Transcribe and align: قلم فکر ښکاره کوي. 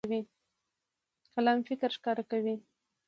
قلم 1.33 1.59
فکر 1.67 1.89
ښکاره 1.97 2.23
کوي. 2.31 2.55